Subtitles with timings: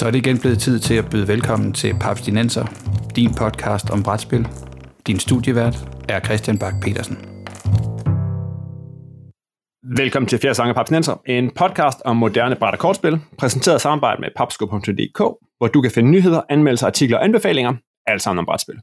[0.00, 2.64] Så er det igen blevet tid til at byde velkommen til Papstinenser,
[3.16, 4.48] din podcast om brætspil.
[5.06, 5.76] Din studievært
[6.08, 7.16] er Christian Bak petersen
[9.96, 14.20] Velkommen til Fjerde Sange Papstinenser, en podcast om moderne bræt- og kortspil, præsenteret i samarbejde
[14.20, 15.18] med papsko.dk,
[15.58, 17.74] hvor du kan finde nyheder, anmeldelser, artikler og anbefalinger,
[18.06, 18.80] alt sammen om brætspil.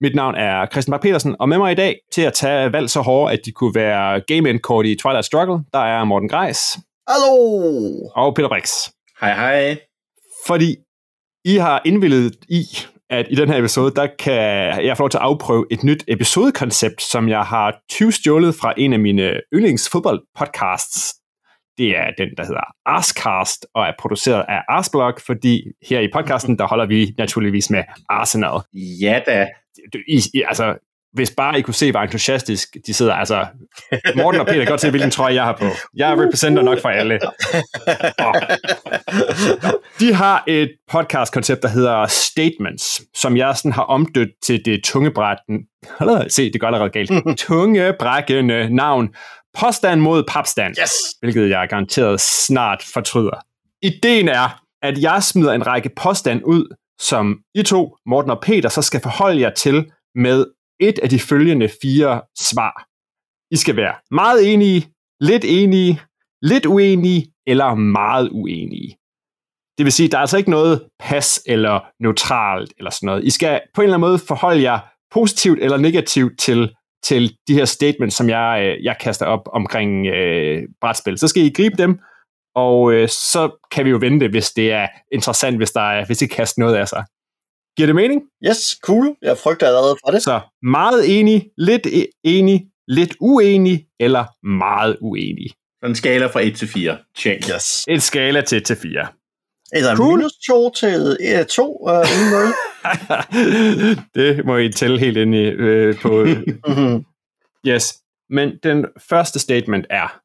[0.00, 2.90] Mit navn er Christian Bak petersen og med mig i dag til at tage valg
[2.90, 6.28] så hårde, at de kunne være game end kort i Twilight Struggle, der er Morten
[6.28, 6.78] Greis.
[7.08, 7.34] Hallo!
[8.14, 8.70] Og Peter Brix.
[9.20, 9.87] Hej hej.
[10.48, 10.76] Fordi
[11.44, 12.62] I har indvillet i,
[13.10, 14.34] at i den her episode, der kan
[14.86, 18.74] jeg få lov til at afprøve et nyt episodekoncept, som jeg har 20 stjålet fra
[18.76, 21.14] en af mine yndlingsfodboldpodcasts.
[21.78, 26.58] Det er den, der hedder Arscast, og er produceret af Arsblog, fordi her i podcasten,
[26.58, 28.60] der holder vi naturligvis med Arsenal.
[29.02, 29.48] Ja da.
[30.08, 33.14] I, I, altså, hvis bare I kunne se, hvor entusiastisk de sidder.
[33.14, 33.46] Altså,
[34.16, 35.64] Morten og Peter kan godt se, hvilken trøje jeg har på.
[35.96, 37.20] Jeg repræsenter nok for alle.
[38.18, 38.34] Og
[40.00, 45.58] de har et podcast-koncept, der hedder Statements, som jeg sådan har omdødt til det tungebrætten.
[46.28, 47.10] Se, det går allerede galt.
[47.46, 49.08] Tungebrækkende navn.
[49.60, 50.74] Påstand mod papstand.
[50.82, 50.92] Yes!
[51.20, 53.40] Hvilket jeg garanteret snart fortryder.
[53.82, 58.68] Ideen er, at jeg smider en række påstand ud, som I to, Morten og Peter,
[58.68, 60.46] så skal forholde jer til med
[60.80, 62.86] et af de følgende fire svar.
[63.50, 64.88] I skal være meget enige,
[65.20, 66.00] lidt enige,
[66.42, 68.96] lidt uenige eller meget uenige.
[69.78, 73.24] Det vil sige, der er altså ikke noget pas eller neutralt eller sådan noget.
[73.24, 74.78] I skal på en eller anden måde forholde jer
[75.10, 80.06] positivt eller negativt til, til de her statements, som jeg, øh, jeg kaster op omkring
[80.06, 81.18] øh, brætspil.
[81.18, 81.98] Så skal I gribe dem,
[82.54, 86.22] og øh, så kan vi jo vente, hvis det er interessant, hvis, der er, hvis
[86.22, 87.04] I kaster noget af sig.
[87.78, 88.22] Giver det mening?
[88.48, 89.16] Yes, cool.
[89.22, 90.22] Jeg frygter allerede for det.
[90.22, 95.50] Så meget enig, lidt e- enig, lidt uenig eller meget uenig.
[95.84, 96.98] En skala fra 1 til 4.
[97.16, 97.50] Check.
[97.54, 97.84] Yes.
[97.88, 99.06] Et skala til til 4.
[99.72, 100.16] Eller Cool.
[100.18, 101.16] minus 2 til
[101.50, 102.52] 2 uh, uden noget.
[104.14, 106.24] det må I tælle helt ind i øh, på.
[106.68, 107.04] Mhm.
[107.66, 107.94] yes.
[108.30, 110.20] Men den første statement er,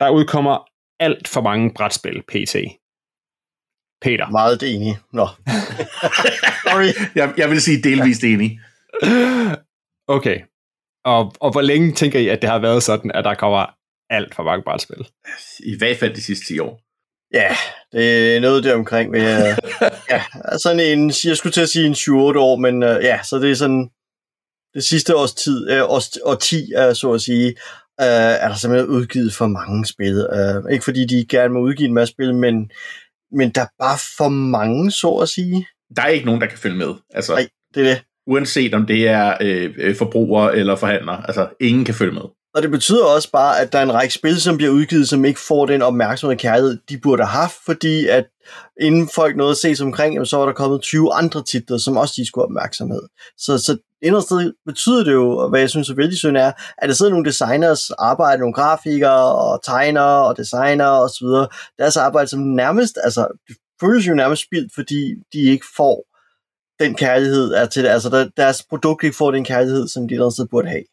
[0.00, 0.58] der udkommer
[1.00, 2.56] alt for mange brætspil PT.
[4.02, 4.30] Peter.
[4.30, 4.98] Meget enig.
[5.12, 5.28] Nå.
[6.64, 7.08] Sorry.
[7.14, 8.60] jeg, jeg vil sige delvist enig.
[10.08, 10.40] Okay.
[11.04, 13.66] Og, og hvor længe tænker I, at det har været sådan, at der kommer
[14.10, 15.06] alt for mange brætspil?
[15.64, 16.80] I hvert fald de sidste 10 år.
[17.34, 17.56] Ja,
[17.92, 19.12] det er noget der omkring.
[19.12, 19.22] Ved,
[20.10, 20.22] ja,
[20.58, 23.50] sådan en, jeg skulle til at sige en 7-8 år, men uh, ja, så det
[23.50, 23.90] er sådan
[24.74, 27.48] det sidste års tid, uh, års, årti, uh, så at sige,
[28.02, 28.06] uh,
[28.42, 30.26] er der simpelthen udgivet for mange spil.
[30.72, 32.70] Ikke fordi de gerne må udgive en masse spil, men,
[33.32, 35.66] men der er bare for mange, så at sige.
[35.96, 36.94] Der er ikke nogen, der kan følge med.
[37.10, 37.48] Altså, Nej.
[37.74, 38.02] Det er det.
[38.26, 41.24] uanset om det er øh, øh, forbrugere eller forhandlere.
[41.26, 42.22] Altså, ingen kan følge med.
[42.54, 45.24] Og det betyder også bare, at der er en række spil, som bliver udgivet, som
[45.24, 48.24] ikke får den opmærksomhed og kærlighed, de burde have haft, fordi at
[48.80, 51.78] inden folk nåede at se sig omkring, jamen, så var der kommet 20 andre titler,
[51.78, 53.02] som også de skulle have opmærksomhed.
[53.38, 56.52] Så, så inderst sted betyder det jo, og hvad jeg synes er vældig synd er,
[56.78, 61.48] at der sidder nogle designers, arbejde, nogle grafikere og tegnere og designer og så videre,
[61.78, 66.04] deres arbejde som nærmest, altså det føles jo nærmest spildt, fordi de ikke får
[66.80, 67.88] den kærlighed er til det.
[67.88, 70.84] Altså der, deres produkt ikke får den kærlighed, som de et burde have.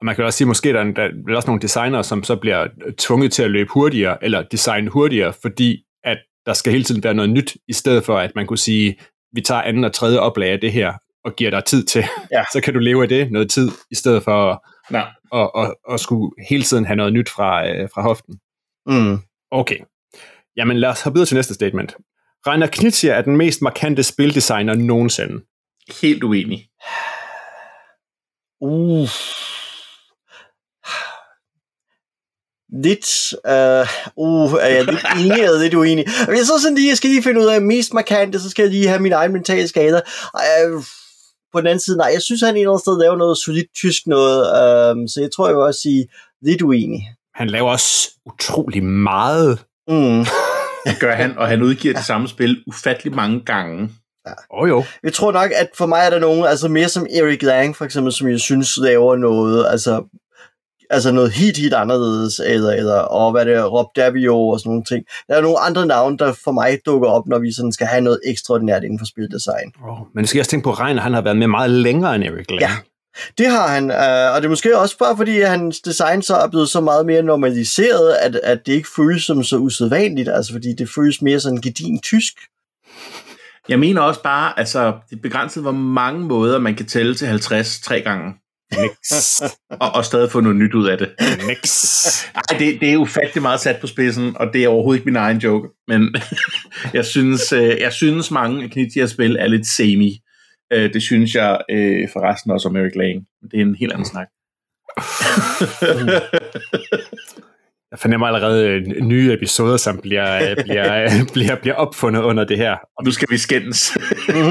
[0.00, 2.36] Og man kan også sige, måske der er, der er også nogle designer, som så
[2.36, 7.04] bliver tvunget til at løbe hurtigere, eller designe hurtigere, fordi at der skal hele tiden
[7.04, 8.98] være noget nyt, i stedet for at man kunne sige,
[9.32, 10.92] vi tager anden og tredje oplag af det her,
[11.24, 12.44] og giver dig tid til, Ja.
[12.52, 14.58] så kan du leve af det noget tid, i stedet for at,
[14.90, 15.06] Nej.
[15.34, 18.34] at, at, at skulle hele tiden have noget nyt fra, øh, fra hoften.
[18.86, 19.18] Mm.
[19.50, 19.78] Okay.
[20.56, 21.96] Jamen lad os hoppe videre til næste statement.
[22.46, 25.44] Rainer Knizia er den mest markante spildesigner nogensinde.
[26.02, 26.68] Helt uenig.
[28.60, 29.08] Uh.
[32.84, 36.04] Lidt, uh, uh, er jeg lidt enig eller lidt uenig?
[36.28, 38.70] Jeg så sådan lige, jeg skal lige finde ud af mest markante, så skal jeg
[38.70, 40.00] lige have min egen mentale skader.
[40.34, 40.82] Uh,
[41.52, 43.66] på den anden side, nej, jeg synes, han et eller andet sted laver noget solidt
[43.74, 44.38] tysk noget,
[44.92, 46.08] um, så jeg tror, jeg vil også sige
[46.42, 47.00] lidt uenig.
[47.34, 49.58] Han laver også utrolig meget.
[49.88, 50.24] Mm.
[50.86, 53.90] Det gør han, og han udgiver det samme spil ufattelig mange gange.
[54.26, 54.84] Åh oh, jo.
[55.02, 57.84] Jeg tror nok, at for mig er der nogen, altså mere som Eric Lang for
[57.84, 60.02] eksempel, som jeg synes laver noget, altså,
[60.90, 64.70] altså noget helt, helt anderledes, eller, eller og hvad det er, Rob Davio og sådan
[64.70, 65.04] nogle ting.
[65.28, 68.00] Der er nogle andre navne, der for mig dukker op, når vi sådan skal have
[68.00, 69.72] noget ekstraordinært inden for spildesign.
[69.88, 72.14] Oh, men du skal også tænke på, at Reiner han har været med meget længere
[72.14, 72.60] end Eric Lang.
[72.60, 72.70] Ja.
[73.38, 76.36] Det har han, øh, og det er måske også bare fordi, at hans design så
[76.36, 80.52] er blevet så meget mere normaliseret, at, at det ikke føles som så usædvanligt, altså
[80.52, 82.34] fordi det føles mere sådan gedin tysk.
[83.68, 87.26] Jeg mener også bare, altså, det er begrænset, hvor mange måder man kan tælle til
[87.26, 88.34] 50 tre gange.
[88.76, 89.40] Nix.
[89.82, 91.14] og, og stadig få noget nyt ud af det.
[91.46, 91.62] Nix.
[92.34, 95.16] Ej, det, det er ufattelig meget sat på spidsen, og det er overhovedet ikke min
[95.16, 95.68] egen joke.
[95.88, 96.14] Men
[96.98, 100.20] jeg synes, øh, jeg synes mange af Knitias spil er lidt semi.
[100.72, 103.26] Øh, det synes jeg øh, forresten også om Eric Lang.
[103.50, 104.26] Det er en helt anden snak.
[108.00, 112.56] Fornemmer allerede øh, nye episoder, som bliver, øh, bliver, øh, bliver, bliver opfundet under det
[112.56, 112.76] her.
[112.98, 113.98] Og nu skal vi skændes.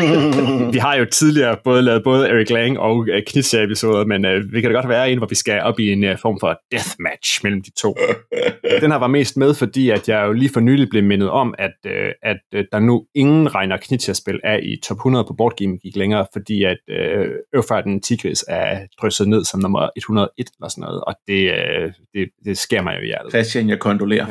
[0.74, 4.62] Vi har jo tidligere både lavet både Eric Lang og uh, Knizia-episoder, men uh, vi
[4.62, 7.40] kan da godt være en, hvor vi skal op i en uh, form for deathmatch
[7.44, 7.96] mellem de to.
[8.82, 11.56] Den her var mest med, fordi at jeg jo lige for nylig blev mindet om,
[11.58, 11.92] at, uh,
[12.24, 16.26] at uh, der nu ingen regner Knizia-spil er i top 100 på Boardgame gik længere,
[16.34, 21.16] fordi at uh, Øvfarten Tigris er drysset ned som nummer 101 eller sådan noget, og
[21.28, 23.32] det, uh, det, det sker mig jo i hjertet.
[23.44, 24.25] Christian, jeg kondolerer.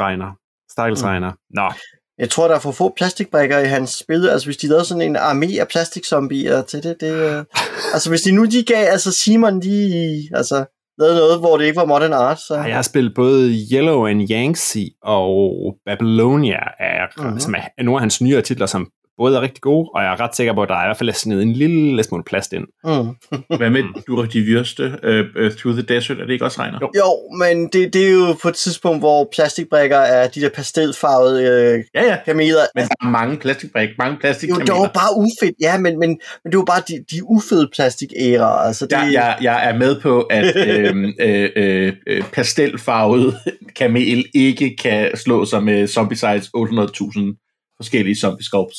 [0.00, 0.32] Regner.
[0.72, 1.32] Stakkels regner.
[1.54, 1.72] Nå,
[2.18, 4.28] Jeg tror, der er for få plastikbrikker i hans spil.
[4.28, 7.44] Altså, hvis de lavede sådan en armé af plastikzombier til det, det øh...
[7.94, 10.64] Altså, hvis de nu de gav, altså Simon, de altså,
[10.98, 12.54] lavede noget, hvor det ikke var modern art, så...
[12.54, 17.24] Jeg har spillet både Yellow and Yangtze og Babylonia, er, Mhm.
[17.26, 17.40] mm-hmm.
[17.40, 20.20] som er nogle af hans nyere titler, som både er rigtig gode, og jeg er
[20.20, 22.64] ret sikker på, at der er i hvert fald snedet en lille smule plast ind.
[22.84, 23.16] Mm.
[23.58, 26.78] Hvad med du de Vyrste, uh, uh, Through the Desert, er det ikke også regner?
[26.82, 26.90] Jo.
[26.96, 31.42] Jo, men det, det er jo på et tidspunkt, hvor plastikbrikker er de der pastelfarvede
[31.44, 32.18] øh, Ja, ja.
[32.24, 32.60] kameler.
[32.74, 34.64] Men der er mange plastikbrik, mange Jo, plastikkameler.
[34.64, 36.08] det var bare ufedt, ja, men, men,
[36.44, 38.44] men det var bare de, de ufede plastikærer.
[38.46, 43.34] Altså, det, Jeg, jeg, jeg er med på, at øhm, øh, øh, øh, pastelfarvet
[43.76, 48.78] kamel ikke kan slå sig med zombie size 800.000 forskellige zombie sculpts.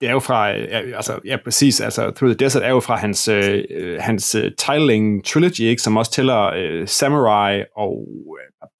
[0.00, 2.96] Det er jo fra, ja, altså, ja præcis, altså Through the Desert er jo fra
[2.96, 8.06] hans, øh, øh, hans øh, Titling Trilogy, ikke, som også tæller øh, Samurai og,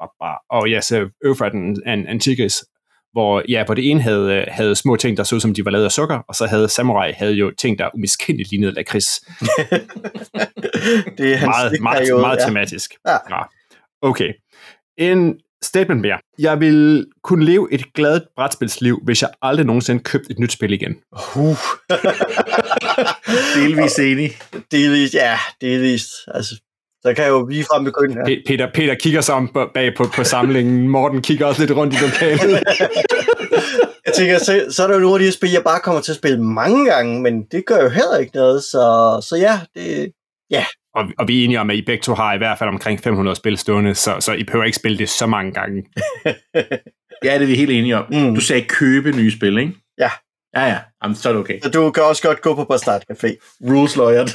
[0.01, 0.09] øh,
[0.51, 1.53] og ja, så Øvfrat
[1.87, 2.65] and Antigris,
[3.13, 5.65] hvor, ja, hvor det ene havde, øh, havde små ting, der så ud som de
[5.65, 9.09] var lavet af sukker, og så havde Samurai havde jo ting, der umiskendeligt lignede lakrids.
[11.19, 12.47] det er hans meget, meget, stikperiode, meget ja.
[12.47, 12.95] tematisk.
[13.07, 13.13] Ja.
[13.31, 13.43] Ja.
[14.03, 14.33] Okay.
[14.99, 16.19] En statement mere.
[16.39, 20.73] Jeg vil kunne leve et glad brætspilsliv, hvis jeg aldrig nogensinde købte et nyt spil
[20.73, 20.97] igen.
[21.37, 21.57] Uh.
[23.57, 24.31] Delvis enig.
[24.71, 26.07] delvis, ja, delvis.
[26.35, 26.55] Altså,
[27.03, 28.23] der kan jeg jo lige frem begynde her.
[28.25, 30.89] Pe- Peter, Peter kigger på- bag på, på samlingen.
[30.89, 32.63] Morten kigger også lidt rundt i lokalet.
[34.07, 36.01] Jeg tænker, så, så er der jo nogle af de her spil, jeg bare kommer
[36.01, 38.81] til at spille mange gange, men det gør jo heller ikke noget, så,
[39.29, 40.13] så ja, det,
[40.97, 43.01] og, og vi er enige om, at I begge to har i hvert fald omkring
[43.01, 45.85] 500 spil stående, så, så I behøver ikke spille det så mange gange.
[47.25, 48.05] Ja, det er vi helt enige om.
[48.11, 48.35] Mm.
[48.35, 49.73] Du sagde købe nye spil, ikke?
[49.99, 50.11] Ja.
[50.57, 50.79] Ja, ja.
[51.03, 51.61] Jamen, så er det okay.
[51.63, 53.57] så du kan også godt gå på Bastard Café.
[53.71, 54.27] Rules lawyer.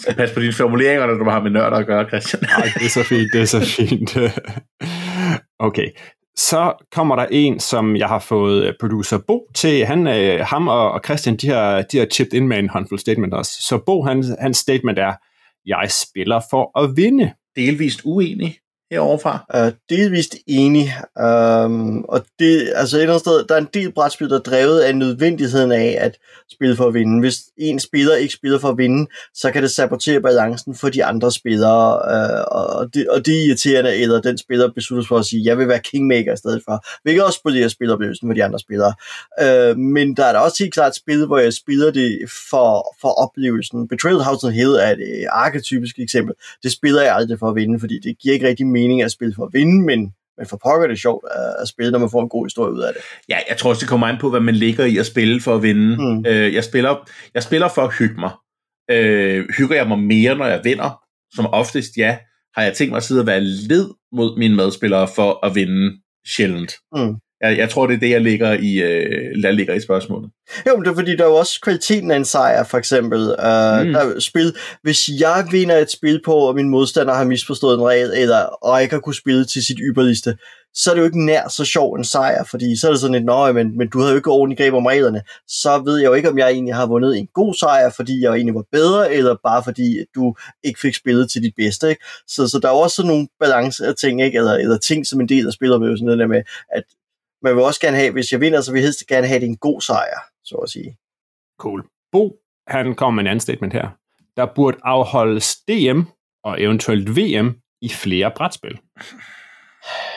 [0.00, 2.44] skal passe på dine formuleringer, når du har med nørder at gøre, Christian.
[2.44, 4.16] Ej, det er så fint, det er så fint.
[5.60, 5.88] Okay,
[6.38, 9.86] så kommer der en, som jeg har fået øh, producer Bo til.
[9.86, 13.00] Han, øh, ham og, og Christian, de har, de har chipped ind med en håndfuld
[13.00, 13.62] statement også.
[13.62, 15.12] Så Bo, han, hans statement er,
[15.66, 17.32] jeg spiller for at vinde.
[17.56, 18.56] Delvist uenig
[18.90, 19.46] heroverfra.
[19.54, 20.94] Uh, øh, delvist enig.
[21.16, 24.40] Um, og det, altså et eller andet sted, der er en del brætspil, der er
[24.40, 26.18] drevet af nødvendigheden af at
[26.52, 27.20] spille for at vinde.
[27.20, 31.04] Hvis en spiller ikke spiller for at vinde, så kan det sabotere balancen for de
[31.04, 35.18] andre spillere, uh, og, det, og det er irriterende, eller den spiller beslutter sig for
[35.18, 38.44] at sige, jeg vil være kingmaker i stedet for, hvilket også spolierer spiloplevelsen for de
[38.44, 38.94] andre spillere.
[39.42, 42.18] Uh, men der er da også helt klart spil, hvor jeg spiller det
[42.50, 43.88] for, for oplevelsen.
[43.88, 46.34] Betrayal House on Hill er et arketypisk eksempel.
[46.62, 49.34] Det spiller jeg aldrig for at vinde, fordi det giver ikke rigtig mening at spille
[49.34, 50.00] for at vinde, men,
[50.38, 51.24] men for pokker er det sjovt
[51.62, 53.02] at, spille, når man får en god historie ud af det.
[53.28, 55.54] Ja, jeg tror også, det kommer an på, hvad man ligger i at spille for
[55.54, 55.96] at vinde.
[55.96, 56.24] Mm.
[56.26, 58.30] Øh, jeg, spiller, jeg spiller for at hygge mig.
[58.90, 60.90] Øh, hygger jeg mig mere, når jeg vinder?
[61.34, 62.18] Som oftest ja.
[62.56, 66.00] Har jeg tænkt mig at sidde og være led mod mine medspillere for at vinde
[66.26, 66.72] sjældent?
[66.96, 67.14] Mm.
[67.40, 70.30] Jeg, jeg tror, det er det, jeg ligger i, øh, jeg ligger i spørgsmålet.
[70.66, 73.20] Jo, men det er fordi, der er jo også kvaliteten af en sejr, for eksempel.
[73.20, 73.92] Uh, mm.
[73.92, 74.56] Der er spil.
[74.82, 78.82] Hvis jeg vinder et spil på, og min modstander har misforstået en regel, eller og
[78.82, 80.36] ikke har kunne spille til sit ypperligste,
[80.74, 83.14] så er det jo ikke nær så sjov en sejr, fordi så er det sådan
[83.14, 85.22] et, nøje, men, men du havde jo ikke ordentligt greb om reglerne.
[85.48, 88.32] Så ved jeg jo ikke, om jeg egentlig har vundet en god sejr, fordi jeg
[88.32, 91.88] egentlig var bedre, eller bare fordi du ikke fik spillet til dit bedste.
[91.88, 92.04] Ikke?
[92.28, 94.38] Så, så der er også sådan nogle balance af ting, ikke?
[94.38, 96.42] Eller, eller ting som en del af spiloplevelsen, det der med,
[96.72, 96.82] at
[97.42, 99.42] man vil også gerne have, hvis jeg vinder, så vil jeg helst gerne have, at
[99.42, 100.96] det er en god sejr, så at sige.
[101.60, 101.84] Cool.
[102.12, 102.36] Bo,
[102.68, 103.88] han kommer med en anden statement her.
[104.36, 106.00] Der burde afholdes DM
[106.44, 108.78] og eventuelt VM i flere brætspil.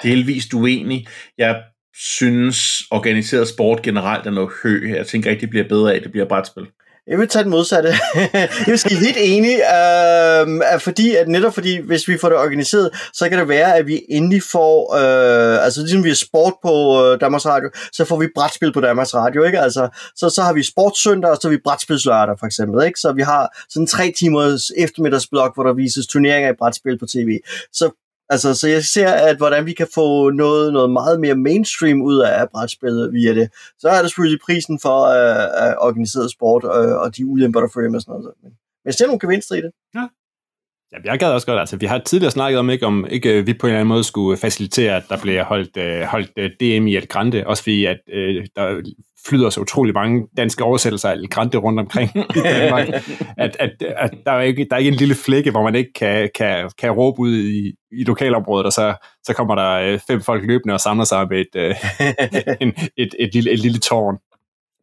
[0.04, 1.08] Delvist uenig.
[1.38, 1.64] Jeg
[1.94, 4.90] synes, organiseret sport generelt er noget hø.
[4.90, 6.68] Jeg tænker ikke, det bliver bedre af, at det bliver brætspil.
[7.12, 7.90] Jeg vil tage den modsatte.
[8.34, 12.90] jeg vil sige lidt enig, øh, fordi, at netop fordi, hvis vi får det organiseret,
[13.14, 17.04] så kan det være, at vi endelig får, øh, altså ligesom vi har sport på
[17.04, 19.60] øh, Danmarks Radio, så får vi brætspil på Danmarks Radio, ikke?
[19.60, 23.00] Altså, så, så har vi sportssøndag, og så har vi brætspilslørdag, for eksempel, ikke?
[23.00, 27.40] Så vi har sådan tre timers eftermiddagsblok, hvor der vises turneringer i brætspil på tv.
[27.74, 28.01] Så
[28.34, 32.18] Altså, så jeg ser, at hvordan vi kan få noget, noget meget mere mainstream ud
[32.20, 33.50] af brætspillet via det.
[33.80, 37.90] Så er der selvfølgelig prisen for øh, organiseret sport øh, og de ulemper, der følger
[37.90, 38.36] med sådan noget.
[38.44, 38.52] Men
[38.86, 39.72] jeg ser nogle gevinster i det.
[39.96, 40.08] Ja.
[40.92, 43.54] Ja, jeg gad også godt, altså vi har tidligere snakket om, ikke, om ikke vi
[43.54, 46.88] på en eller anden måde skulle facilitere, at der bliver holdt, uh, holdt uh, DM
[46.88, 48.82] i El Grande, også fordi at uh, der
[49.28, 52.88] flyder så utrolig mange danske oversættelser af El Grande rundt omkring i Danmark,
[53.38, 55.94] at, at, at der, er ikke, der er ikke en lille flække, hvor man ikke
[55.94, 60.46] kan, kan, kan råbe ud i, i lokalområdet, og så, så kommer der fem folk
[60.46, 64.18] løbende og samler sig med et, uh, en, et, et, et, lille, et lille tårn.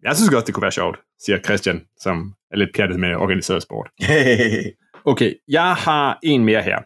[0.03, 3.63] Jeg synes godt, det kunne være sjovt, siger Christian, som er lidt pjattet med organiseret
[3.63, 3.91] sport.
[5.09, 6.79] Okay, jeg har en mere her.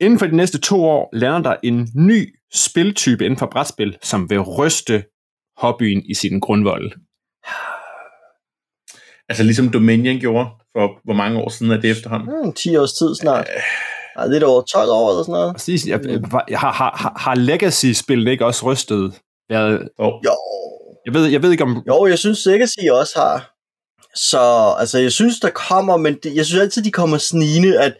[0.00, 4.30] Inden for de næste to år lander der en ny spiltype inden for brætspil, som
[4.30, 5.04] vil ryste
[5.56, 6.92] hobbyen i sin grundvold.
[9.28, 12.28] Altså ligesom Dominion gjorde for hvor mange år siden er det efterhånden?
[12.28, 13.46] Hmm, 10 års tid snart.
[14.16, 15.54] Nej, lidt over 12 år eller sådan noget.
[15.54, 15.86] Præcis.
[15.86, 16.00] Jeg,
[16.48, 19.20] jeg, har, har, har Legacy-spillet ikke også rystet?
[19.48, 20.12] Jeg, oh.
[20.24, 20.34] Jo.
[21.06, 21.82] Jeg ved, jeg ved ikke om...
[21.88, 23.57] Jo, jeg synes Legacy også har.
[24.18, 27.92] Så altså, jeg synes, der kommer, men det, jeg synes altid, de kommer snigende, at,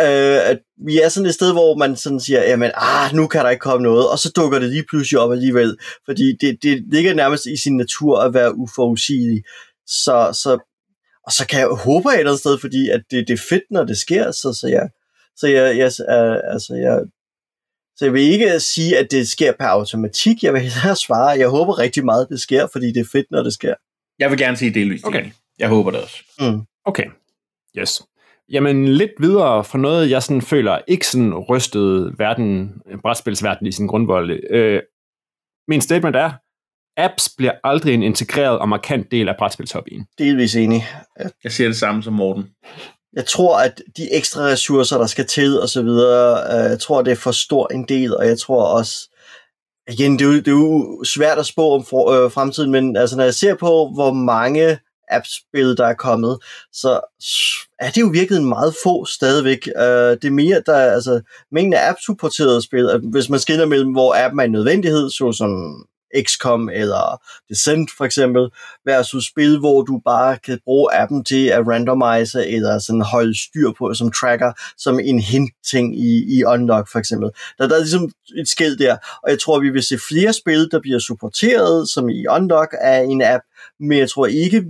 [0.00, 3.44] øh, at vi er sådan et sted, hvor man sådan siger, jamen, ah, nu kan
[3.44, 6.84] der ikke komme noget, og så dukker det lige pludselig op alligevel, fordi det, det
[6.92, 9.42] ligger nærmest i sin natur at være uforudsigelig.
[9.86, 10.58] Så, så,
[11.26, 13.64] og så kan jeg håbe et eller andet sted, fordi at det, det er fedt,
[13.70, 14.88] når det sker, så, så jeg,
[15.36, 15.92] så jeg, jeg,
[16.52, 17.00] altså, jeg,
[17.96, 20.42] så jeg vil ikke sige, at det sker per automatik.
[20.42, 23.42] Jeg vil hellere svare, jeg håber rigtig meget, det sker, fordi det er fedt, når
[23.42, 23.74] det sker.
[24.18, 25.04] Jeg vil gerne sige delvist.
[25.04, 25.30] Okay.
[25.58, 26.16] Jeg håber det også.
[26.40, 26.60] Mm.
[26.84, 27.06] Okay,
[27.78, 28.02] yes.
[28.52, 33.86] Jamen lidt videre fra noget, jeg sådan føler ikke sådan rystede verden, brætspilsverden i sin
[33.86, 34.50] grundvold.
[34.50, 34.82] Øh,
[35.68, 36.32] min statement er,
[36.96, 40.06] apps bliver aldrig en integreret og markant del af brætspilshobbyen.
[40.18, 40.84] Delvis enig.
[41.44, 42.50] Jeg siger det samme som Morten.
[43.12, 47.02] Jeg tror, at de ekstra ressourcer, der skal til og så videre, øh, jeg tror,
[47.02, 49.10] det er for stor en del, og jeg tror også,
[49.88, 52.96] igen, det er jo, det er jo svært at spå om for, øh, fremtiden, men
[52.96, 54.78] altså, når jeg ser på, hvor mange
[55.16, 56.38] app-spil, der er kommet,
[56.72, 57.00] så
[57.78, 59.68] er det jo virkelig en meget få stadigvæk.
[59.76, 59.82] Uh,
[60.20, 61.20] det er mere, der er, altså,
[61.52, 65.84] mængden af app-supporterede spil, øh, hvis man skiller mellem, hvor appen er en nødvendighed, såsom
[66.20, 68.50] XCOM eller Descent for eksempel,
[68.84, 73.72] versus spil, hvor du bare kan bruge appen til at randomize eller sådan holde styr
[73.78, 77.30] på som tracker, som en hint-ting i, i Unlock for eksempel.
[77.58, 80.68] Der, der er ligesom et skæld der, og jeg tror, vi vil se flere spil,
[80.70, 83.44] der bliver supporteret, som i Unlock af en app,
[83.80, 84.64] men jeg tror ikke,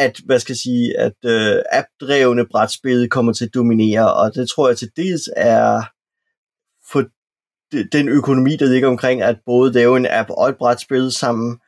[0.00, 4.48] at, hvad skal jeg sige, at øh, app-drevne brætspil kommer til at dominere, og det
[4.48, 5.82] tror jeg til dels er
[6.92, 7.04] for
[7.92, 11.58] den økonomi, der ligger omkring, at både lave en app og et brætspil sammen,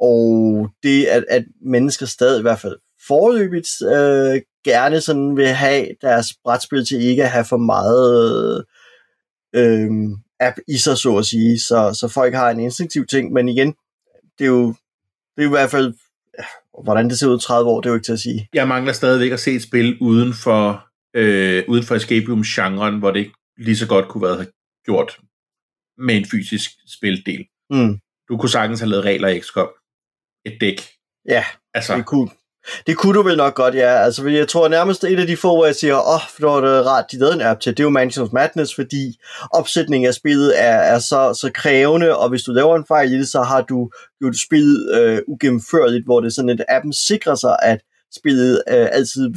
[0.00, 5.86] og det, at, at mennesker stadig i hvert fald forløbigt øh, gerne sådan vil have
[6.02, 8.64] deres brætspil til ikke at have for meget
[9.54, 9.90] øh,
[10.40, 13.74] app i sig, så at sige, så, så folk har en instinktiv ting, men igen,
[14.38, 14.66] det er jo,
[15.36, 15.94] det er jo i hvert fald
[16.84, 18.48] hvordan det ser ud 30 år, det er jo ikke til at sige.
[18.54, 23.10] Jeg mangler stadigvæk at se et spil uden for, øh, uden for escape room-genren, hvor
[23.10, 24.46] det lige så godt kunne være
[24.84, 25.18] gjort
[25.98, 27.46] med en fysisk spildel.
[27.70, 27.98] Mm.
[28.28, 29.68] Du kunne sagtens have lavet regler i XCOM.
[30.46, 30.80] Et dæk.
[31.28, 31.44] Ja,
[31.74, 31.96] altså.
[31.96, 32.30] det kunne,
[32.86, 34.04] det kunne du vel nok godt, ja.
[34.04, 36.86] Altså, jeg tror nærmest et af de få, hvor jeg siger, åh, oh, for det
[36.86, 39.18] rart, de lavede en app til, det er jo Mansions Madness, fordi
[39.54, 43.18] opsætningen af spillet er, er så, så krævende, og hvis du laver en fejl i
[43.18, 47.34] det, så har du gjort spillet øh, ugennemførligt, hvor det er sådan, at appen sikrer
[47.34, 47.80] sig, at
[48.14, 49.30] spillet øh, altid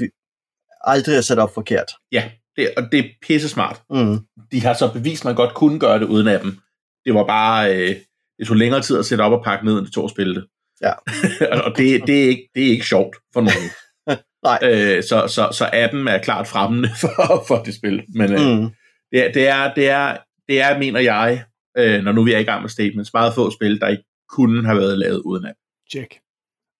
[0.84, 1.92] aldrig er sat op forkert.
[2.12, 3.82] Ja, det, og det er pisse smart.
[3.90, 4.20] Mm.
[4.52, 6.60] De har så bevist, at man godt kunne gøre det uden appen.
[7.06, 7.96] Det var bare, øh,
[8.40, 10.36] det tog længere tid at sætte op og pakke ned, end det tog at spille
[10.36, 10.46] det.
[10.84, 10.92] Ja.
[11.66, 13.70] og det, det, er ikke, det er ikke sjovt for nogen.
[14.48, 14.60] Nej.
[14.64, 18.04] Øh, så, så, så appen er klart fremmende for, for det spil.
[18.16, 18.70] Men øh, Mm.
[19.12, 20.18] det, er, det, er, det, er,
[20.50, 21.44] det er, mener jeg,
[21.78, 24.66] øh, når nu vi er i gang med statements, meget få spil, der ikke kunne
[24.66, 25.58] have været lavet uden app.
[25.92, 26.16] Check.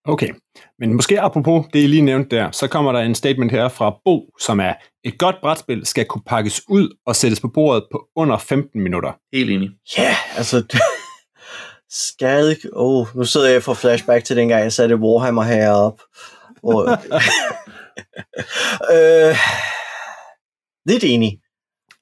[0.04, 0.28] Okay,
[0.78, 3.96] men måske apropos det, I lige nævnte der, så kommer der en statement her fra
[4.04, 8.08] Bo, som er, et godt brætspil skal kunne pakkes ud og sættes på bordet på
[8.16, 9.12] under 15 minutter.
[9.32, 9.70] Helt enig.
[9.98, 10.78] Ja, yeah, altså...
[11.92, 12.68] Skal ikke...
[12.72, 16.02] Oh, nu sidder jeg for flashback til dengang, jeg satte Warhammer heroppe.
[16.60, 16.82] Hvor,
[18.94, 19.36] øh,
[20.86, 21.38] lidt enig.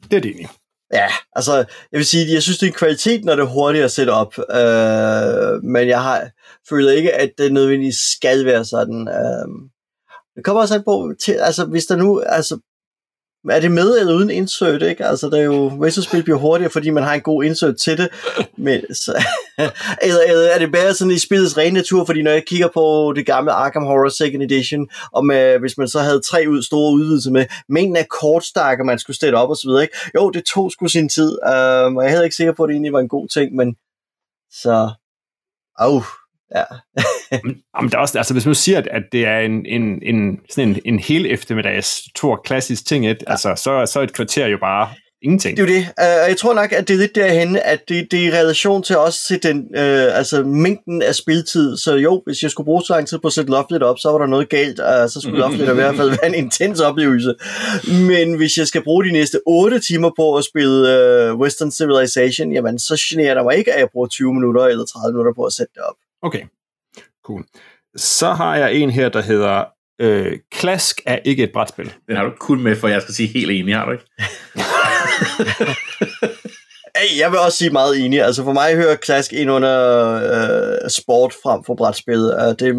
[0.02, 0.48] Det er det egentlig.
[0.92, 1.06] Ja,
[1.36, 1.56] altså,
[1.92, 4.10] jeg vil sige, jeg synes, det er en kvalitet, når det er hurtigt at sætte
[4.10, 4.38] op.
[4.38, 6.30] Øh, men jeg har,
[6.68, 9.08] føler ikke, at det nødvendigvis skal være sådan.
[9.08, 9.48] Øh,
[10.36, 12.58] Det kommer også an på, til, altså hvis der nu, altså
[13.48, 15.06] er det med eller uden insert, ikke?
[15.06, 18.08] Altså, der er jo, racerspil bliver hurtigere, fordi man har en god insert til det,
[18.56, 19.24] men, så,
[20.02, 23.12] eller, eller er det bare sådan i spillets rene natur, fordi når jeg kigger på
[23.16, 26.92] det gamle Arkham Horror Second Edition, og med, hvis man så havde tre ud, store
[26.92, 29.96] udvidelser med, mængden af kortstakker, man skulle stille op og så videre, ikke?
[30.14, 32.74] Jo, det tog sgu sin tid, um, og jeg havde ikke sikker på, at det
[32.74, 33.76] egentlig var en god ting, men
[34.50, 34.90] så,
[35.78, 36.02] au,
[36.56, 36.64] Ja.
[37.76, 40.38] Jamen, der er også, altså, hvis man siger, at, at det er en, en, en,
[40.50, 43.30] sådan en, en hel eftermiddags tur klassisk ting, et, ja.
[43.30, 44.88] altså, så, så er et kvarter jo bare
[45.22, 45.56] ingenting.
[45.56, 45.82] Det er jo det.
[45.82, 48.82] Uh, jeg tror nok, at det er lidt derhen, at det, det er i relation
[48.82, 51.76] til også til den, uh, altså mængden af spiltid.
[51.76, 54.08] Så jo, hvis jeg skulle bruge så lang tid på at sætte loftet op, så
[54.10, 57.34] var der noget galt, uh, så skulle loftet i hvert fald være en intens oplevelse.
[58.08, 60.78] Men hvis jeg skal bruge de næste 8 timer på at spille
[61.32, 64.84] uh, Western Civilization, jamen så generer der mig ikke, at jeg bruger 20 minutter eller
[64.84, 65.94] 30 minutter på at sætte det op.
[66.22, 66.42] Okay,
[67.24, 67.44] cool.
[67.96, 69.64] Så har jeg en her, der hedder
[70.00, 71.92] øh, Klask er ikke et brætspil.
[72.08, 74.04] Den har du kun med, for jeg skal sige helt enig, har du ikke?
[76.96, 78.22] hey, jeg vil også sige meget enig.
[78.22, 79.74] Altså for mig hører Klask ind under
[80.84, 82.18] øh, sport frem for brætspil.
[82.18, 82.74] Uh, det,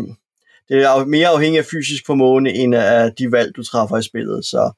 [0.69, 4.45] det er mere afhængig af fysisk formående, end af de valg, du træffer i spillet.
[4.45, 4.71] Så,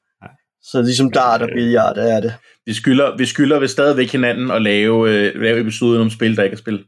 [0.62, 2.34] så ligesom dart og billiard er det.
[2.66, 6.42] Vi skylder, vi skylder ved stadigvæk hinanden at lave, øh, lave episoden om spil, der
[6.42, 6.84] ikke er spil.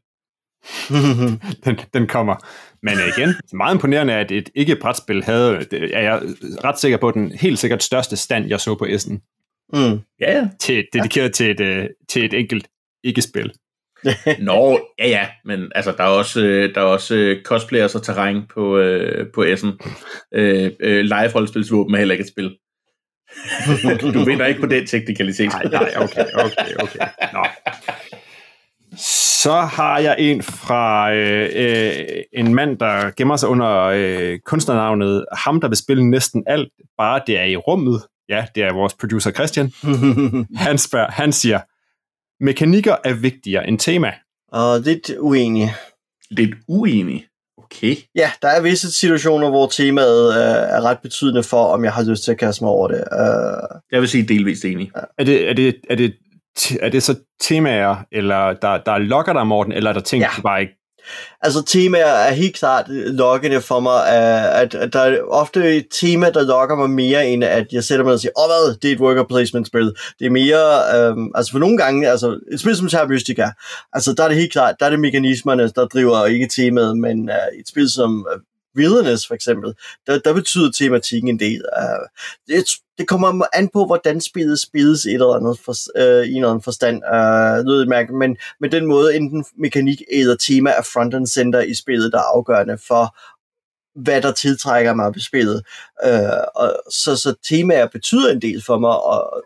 [1.64, 2.34] den, den kommer.
[2.82, 6.22] Men igen, meget imponerende, at et ikke-brætspil havde, det er jeg
[6.64, 9.12] ret sikker på, den helt sikkert største stand, jeg så på S'en.
[9.72, 10.00] Mm.
[10.20, 10.48] Ja, ja.
[10.60, 11.32] Til, dedikeret ja.
[11.32, 12.68] til, et, øh, til et enkelt
[13.04, 13.52] ikke-spil.
[14.38, 18.02] Nå, ja ja, men altså, der er også, øh, der er også øh, cosplayers og
[18.02, 19.88] terræn på, øh, på S'en.
[20.34, 22.56] Øh, øh, live-holdspilsvåben er heller ikke et spil.
[24.14, 25.48] du vinder ikke på den teknikalitet.
[25.48, 26.98] Nej, nej, okay, okay, okay.
[27.32, 27.44] Nå.
[29.46, 35.24] Så har jeg en fra øh, øh, en mand, der gemmer sig under øh, kunstnernavnet
[35.32, 38.02] Ham, der vil spille næsten alt, bare det er i rummet.
[38.28, 39.72] Ja, det er vores producer Christian.
[40.66, 41.60] han, spørger, han siger,
[42.44, 44.12] mekanikker er vigtigere end tema.
[44.52, 45.74] Og lidt uenig.
[46.30, 47.26] Lidt uenig?
[47.58, 47.96] Okay.
[48.14, 52.04] Ja, der er visse situationer, hvor temaet øh, er ret betydende for, om jeg har
[52.04, 53.04] lyst til at kaste mig over det.
[53.12, 54.90] Uh, jeg vil sige delvist enig.
[54.96, 55.00] Ja.
[55.18, 56.14] Er, det, er, det, er det
[56.80, 60.28] er det så temaer, eller der, der lokker dig, Morten, eller er der ting, ja.
[60.36, 60.76] du bare ikke
[61.42, 66.30] Altså temaer er helt klart lokkende for mig, at, at der er ofte et tema,
[66.30, 68.90] der lokker mig mere, end at jeg sætter mig og siger, åh oh, hvad, det
[68.90, 69.94] er et worker placement spil.
[70.18, 70.64] Det er mere,
[70.96, 73.50] øhm, altså for nogle gange, altså et spil som Terra Mystica,
[73.92, 77.30] altså der er det helt klart, der er det mekanismerne, der driver ikke temaet, men
[77.30, 78.40] uh, et spil som uh,
[78.76, 79.74] Wilderness for eksempel,
[80.06, 81.62] der, der betyder tematikken en del.
[81.78, 82.06] Uh,
[82.48, 82.64] det,
[82.98, 86.48] det kommer an på, hvordan spillet spilles et eller andet for, uh, i en eller
[86.48, 86.96] anden forstand.
[87.14, 91.60] Øh, uh, mærke, men med den måde, enten mekanik eller tema er front and center
[91.60, 93.16] i spillet, der er afgørende for,
[94.02, 95.62] hvad der tiltrækker mig ved spillet.
[96.06, 99.42] Uh, og, så, så temaer betyder en del for mig, og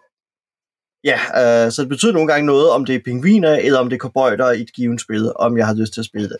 [1.05, 1.19] Ja,
[1.67, 4.01] øh, så det betyder nogle gange noget, om det er pingviner, eller om det er
[4.01, 6.37] cowboyter i et givet spil, om jeg har lyst til at spille det.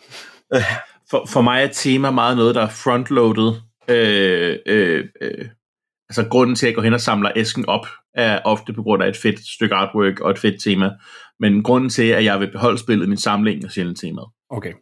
[1.11, 3.63] For, for mig er tema meget noget, der er frontloadet.
[3.89, 5.45] Øh, øh, øh,
[6.09, 9.03] altså grunden til, at jeg går hen og samler æsken op, er ofte på grund
[9.03, 10.91] af et fedt stykke artwork og et fedt tema.
[11.39, 14.29] Men grunden til, at jeg vil beholde spillet i min samling, er sjældent temaet.
[14.49, 14.73] Okay.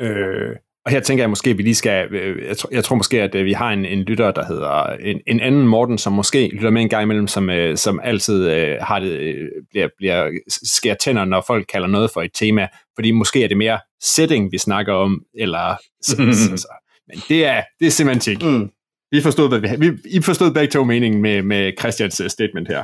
[0.00, 2.96] Øh, og her tænker jeg måske, at vi lige skal, øh, jeg, tror, jeg tror
[2.96, 6.12] måske, at øh, vi har en, en lytter, der hedder en, en anden Morten, som
[6.12, 9.36] måske lytter med en gang imellem, som, øh, som altid øh, har det,
[9.70, 13.56] bliver, bliver skær tænder, når folk kalder noget for et tema, fordi måske er det
[13.56, 16.68] mere setting, vi snakker om, eller så, så, så.
[17.08, 18.42] men det er, det er semantik.
[18.42, 18.70] Mm.
[19.10, 22.82] Vi forstod, hvad vi, vi, I forstod begge to meningen med, med Christians statement her.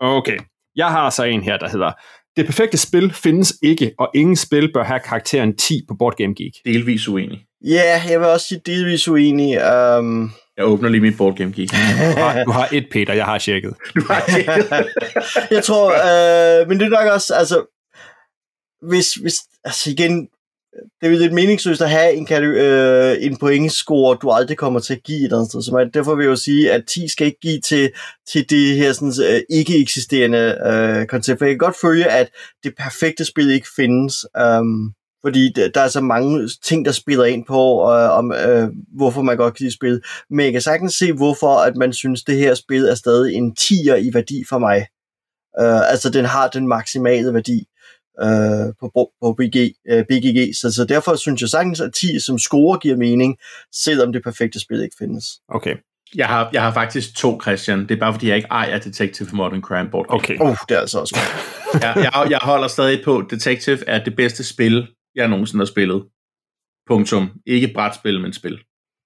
[0.18, 0.38] okay.
[0.76, 1.92] Jeg har så en her, der hedder,
[2.36, 6.34] det perfekte spil findes ikke, og ingen spil bør have karakteren 10 på Board Game
[6.34, 6.52] Geek.
[6.64, 7.44] Delvis uenig.
[7.64, 9.50] Ja, yeah, jeg vil også sige delvis uenig.
[9.98, 10.32] Um...
[10.56, 11.70] Jeg åbner lige mit Board Game Geek.
[11.70, 13.14] du, har, du har et, Peter.
[13.14, 13.74] Jeg har tjekket.
[13.94, 14.88] Du har tjekket.
[15.56, 17.64] jeg tror, uh, men det er nok også, altså,
[18.88, 20.28] hvis, hvis altså igen,
[21.00, 24.94] det er jo lidt meningsløst at have en, øh, en pointscore, du aldrig kommer til
[24.94, 25.62] at give et eller andet sted.
[25.62, 27.90] Så man, derfor vil jeg jo sige, at 10 skal ikke give til,
[28.32, 31.38] til det her sådan, øh, ikke-eksisterende øh, koncept.
[31.38, 32.30] For jeg kan godt følge, at
[32.64, 34.26] det perfekte spil ikke findes.
[34.40, 34.92] Um,
[35.24, 39.36] fordi der er så mange ting, der spiller ind på, øh, om øh, hvorfor man
[39.36, 40.02] godt kan lide spil.
[40.30, 43.56] Men jeg kan sagtens se, hvorfor at man synes, det her spil er stadig en
[43.60, 44.86] 10'er i værdi for mig.
[45.60, 47.64] Uh, altså, den har den maksimale værdi
[48.22, 49.56] øh, på, på BG,
[49.90, 50.56] øh, BGG.
[50.56, 53.36] Så, så derfor synes jeg sagtens, at 10 som score giver mening,
[53.72, 55.24] selvom det perfekte spil ikke findes.
[55.48, 55.76] Okay.
[56.14, 57.80] Jeg har, jeg har faktisk to, Christian.
[57.80, 60.06] Det er bare, fordi jeg ikke ejer Detective Modern Crime Board.
[60.08, 60.38] Okay.
[60.40, 61.16] Uh, det er altså også
[61.82, 66.04] jeg, jeg, jeg holder stadig på, Detective er det bedste spil, jeg nogensinde har spillet.
[66.86, 67.30] Punktum.
[67.46, 68.58] Ikke brætspil, men spil.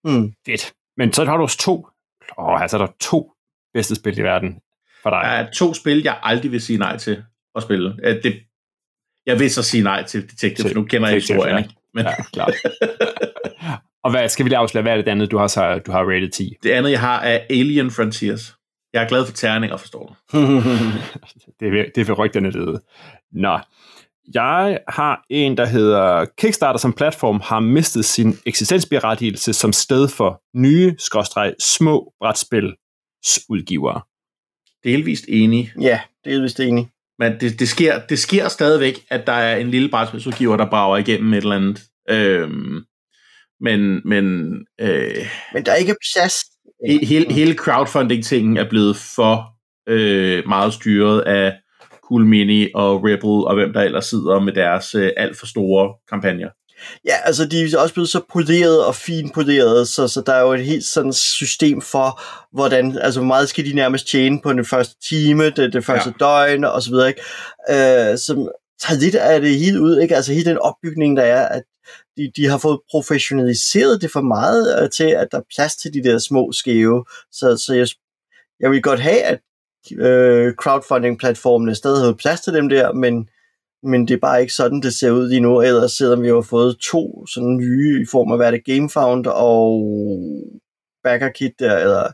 [0.04, 0.32] Mm.
[0.46, 0.72] Fedt.
[0.96, 1.86] Men så har du også to.
[2.38, 3.32] Åh, altså er der to
[3.74, 4.60] bedste spil i verden
[5.02, 5.20] for dig.
[5.24, 7.22] Der er to spil, jeg aldrig vil sige nej til
[7.54, 7.96] at spille.
[8.04, 8.40] Øh, Det,
[9.28, 11.56] jeg vil så sige nej til Detective, for nu kender jeg historien.
[11.56, 11.58] ja.
[11.58, 11.74] ikke?
[11.94, 12.54] Men Ja, klart.
[14.04, 16.04] Og hvad, skal vi lige afsløre, hvad er det andet, du har, så, du har
[16.04, 16.56] rated 10?
[16.62, 18.54] det andet, jeg har, er Alien Frontiers.
[18.92, 20.38] Jeg er glad for terninger, forstår du.
[21.60, 22.80] Det vil, det vil rygterne lede.
[23.32, 23.58] Nå,
[24.34, 30.42] jeg har en, der hedder Kickstarter som platform har mistet sin eksistensberettigelse som sted for
[30.56, 32.74] nye, skråstreg, små brætspil
[33.48, 34.00] udgivere.
[34.84, 35.72] Delvist enig.
[35.80, 36.88] ja, det er vist enig.
[37.18, 40.96] Men det, det, sker, det sker stadigvæk, at der er en lille brætspilsudgiver, der brager
[40.96, 41.80] igennem et eller andet.
[42.10, 42.84] Øhm,
[43.60, 46.34] men men øh, Men der er ikke plads.
[46.88, 49.46] he, hele, hele crowdfunding-tingen er blevet for
[49.88, 51.54] øh, meget styret af
[52.08, 55.94] Cool Mini og Rebel og hvem der ellers sidder med deres øh, alt for store
[56.08, 56.48] kampagner.
[57.04, 60.52] Ja, altså de er også blevet så poleret og finpoleret, så, så der er jo
[60.52, 62.20] et helt sådan system for,
[62.52, 66.14] hvordan, altså hvor meget skal de nærmest tjene på den første time, det, det første
[66.20, 66.24] ja.
[66.24, 67.22] døgn og så videre, ikke?
[67.70, 68.48] Øh, som
[68.80, 70.16] tager lidt af det helt ud, ikke?
[70.16, 71.62] Altså hele den opbygning, der er, at
[72.16, 75.94] de, de har fået professionaliseret det for meget øh, til, at der er plads til
[75.94, 77.04] de der små skæve.
[77.32, 77.88] Så, så jeg,
[78.60, 79.38] jeg vil godt have, at
[79.92, 83.28] øh, crowdfunding-platformene stadig har plads til dem der, men
[83.82, 85.60] men det er bare ikke sådan, det ser ud lige nu.
[85.60, 89.26] Ellers selvom vi har fået to sådan nye i form af, hvad er det, GameFound
[89.26, 89.68] og
[91.04, 92.12] BackerKit der, eller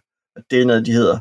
[0.51, 1.19] det er noget, de hedder,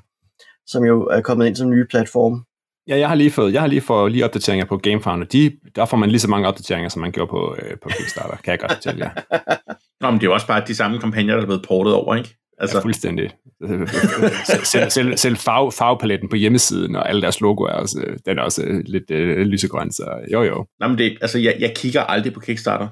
[0.65, 2.45] som jo er kommet ind som nye platform.
[2.88, 5.51] Ja, jeg har lige fået, jeg har lige fået lige opdateringer på GameFound, og de,
[5.75, 8.51] der får man lige så mange opdateringer, som man gjorde på, øh, på Kickstarter, kan
[8.51, 9.12] jeg godt fortælle jer.
[10.01, 12.15] Nå, men det er jo også bare de samme kampagner, der er blevet portet over,
[12.15, 12.36] ikke?
[12.57, 13.31] Altså, ja, fuldstændig.
[14.63, 18.39] Selv, selv, selv, farve, farvepaletten på hjemmesiden og alle deres logoer, er også, øh, den
[18.39, 20.65] er også øh, lidt øh, lysegrøn, så jo jo.
[20.79, 22.87] Nå, men det, altså, jeg, jeg kigger aldrig på Kickstarter.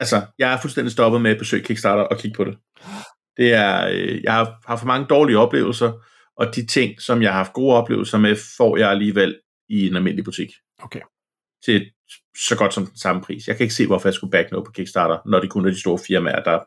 [0.00, 2.58] Altså, jeg er fuldstændig stoppet med at besøge Kickstarter og kigge på det.
[3.36, 5.92] Det er, øh, jeg har haft for mange dårlige oplevelser,
[6.36, 9.96] og de ting, som jeg har haft gode oplevelser med, får jeg alligevel i en
[9.96, 10.50] almindelig butik.
[10.82, 11.00] Okay.
[11.64, 11.90] Til
[12.48, 13.48] så godt som den samme pris.
[13.48, 15.70] Jeg kan ikke se, hvorfor jeg skulle back noget på Kickstarter, når det kun er
[15.70, 16.58] de store firmaer, der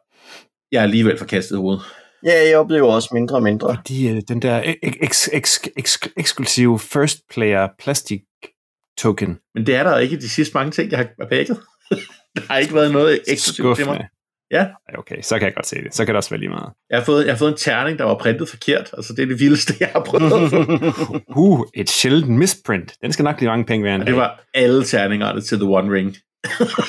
[0.72, 1.82] jeg er alligevel forkastet hovedet.
[2.26, 3.78] Ja, jeg oplever også mindre og mindre.
[3.88, 8.22] De, øh, den der eks, eks, eks, eksklusive first player plastik
[8.98, 9.38] token.
[9.56, 11.58] Men det er der ikke de sidste mange ting, jeg har backet.
[12.36, 14.08] der har ikke været noget eksklusivt til mig.
[14.52, 14.68] Ja.
[14.98, 15.96] Okay, så kan jeg godt se det.
[15.96, 16.70] Så kan det også være lige meget.
[16.90, 18.90] Jeg har, fået, jeg har fået en terning, der var printet forkert.
[18.94, 20.54] Altså, det er det vildeste, jeg har prøvet.
[21.36, 22.94] Uh, et sjældent misprint.
[23.02, 26.16] Den skal nok blive mange penge værd det var alle terningerne til The One Ring.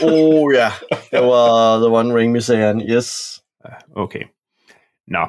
[0.03, 0.71] oh ja,
[1.11, 3.40] det var The One Ring misæren, yes.
[3.66, 4.25] Øh, okay.
[5.07, 5.29] Nå.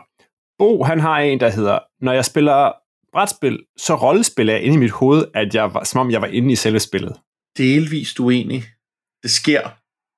[0.57, 2.71] Bo, han har en, der hedder, når jeg spiller
[3.11, 6.27] brætspil, så rollespiller jeg inde i mit hoved, at jeg var, som om jeg var
[6.27, 7.17] inde i selve spillet.
[7.57, 8.63] Delvist uenig.
[9.23, 9.69] Det sker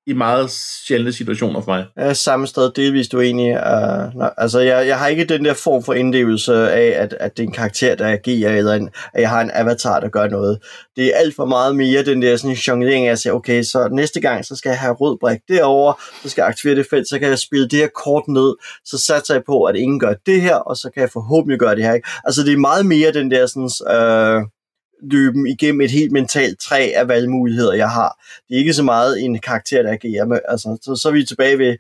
[0.08, 0.52] i meget
[0.88, 1.86] sjældne situationer for mig.
[1.96, 3.52] Jeg er samme sted, delvist uenig.
[3.52, 7.16] Uh, øh, nej, altså, jeg, jeg har ikke den der form for indlevelse af, at,
[7.20, 10.10] at det er en karakter, der agerer, eller en, at jeg har en avatar, der
[10.10, 10.60] gør noget.
[10.96, 13.89] Det er alt for meget mere den der sådan jonglering at jeg siger, okay, så
[13.92, 17.10] næste gang, så skal jeg have rød brik derovre, så skal jeg aktivere det felt,
[17.10, 20.13] så kan jeg spille det her kort ned, så satser jeg på, at ingen gør
[20.26, 21.94] det her, og så kan jeg forhåbentlig gøre det her.
[21.94, 22.10] Ikke?
[22.24, 24.42] Altså, det er meget mere den der sådan, øh,
[25.12, 28.24] løben igennem et helt mentalt træ af valgmuligheder, jeg har.
[28.48, 30.39] Det er ikke så meget en karakter, der agerer med.
[30.50, 31.76] Altså, så, så er vi tilbage ved,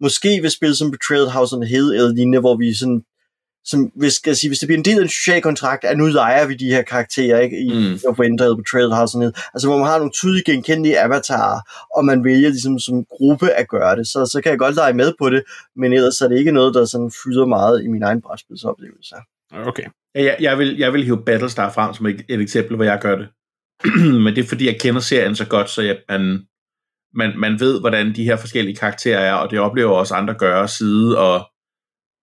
[0.00, 3.02] måske ved spil som Betrayal House on the Hill eller lignende, hvor vi sådan,
[3.64, 5.98] som, hvis, skal jeg sige, hvis det bliver en del af en social kontrakt, at
[5.98, 8.14] nu leger vi de her karakterer ikke, i Mm.
[8.20, 9.36] eller Betrayal House on the Hill.
[9.54, 11.60] Altså, hvor man har nogle tydeligt genkendelige avatarer,
[11.96, 14.92] og man vælger ligesom som gruppe at gøre det, så, så kan jeg godt lege
[14.92, 15.42] med på det,
[15.76, 19.14] men ellers er det ikke noget, der sådan fylder meget i min egen brætspilsoplevelse.
[19.52, 19.84] Okay.
[20.14, 23.16] Jeg, jeg, vil, jeg vil hive Battlestar frem som et, et eksempel, hvor jeg gør
[23.16, 23.28] det.
[24.24, 26.46] Men det er fordi, jeg kender serien så godt, så jeg, man,
[27.14, 30.68] man, man ved, hvordan de her forskellige karakterer er, og det oplever også andre gøre
[30.68, 31.46] side og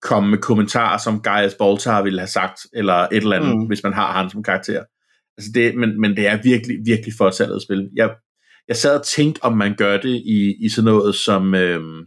[0.01, 3.67] komme med kommentarer, som Gaius Baltar ville have sagt, eller et eller andet, mm.
[3.67, 4.83] Hvis man har ham som karakter.
[5.37, 7.89] Altså det, men, men det er virkelig, virkelig for et spil.
[7.95, 8.09] Jeg,
[8.67, 12.05] jeg sad og tænkte, om man gør det i, i sådan noget som øhm,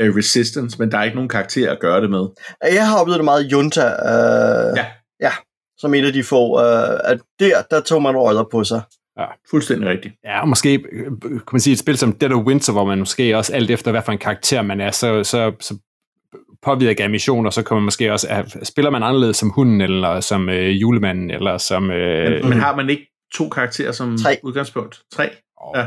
[0.00, 2.26] øh, Resistance, men der er ikke nogen karakter at gøre det med.
[2.62, 4.86] Jeg har oplevet det meget i Junta, øh, Ja.
[5.20, 5.30] ja,
[5.78, 8.82] som et af de få, øh, at der, der tog man rødder på sig.
[9.50, 10.14] Fuldstændig rigtigt.
[10.24, 12.98] Ja, og måske øh, kan man sige et spil som Dead of Winter, hvor man
[12.98, 15.76] måske også alt efter, hvad for en karakter man er, så, så, så
[16.62, 20.20] påvirker af missioner, så kan man måske også, at, spiller man anderledes som hunden, eller
[20.20, 21.90] som øh, julemanden, eller som...
[21.90, 24.38] Øh, Men, men har man ikke to karakterer som Tre.
[24.42, 25.02] udgangspunkt?
[25.12, 25.30] Tre?
[25.64, 25.86] Åh, Ja.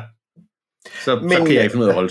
[1.06, 2.08] Så, men, så kan jeg ikke finde ud af er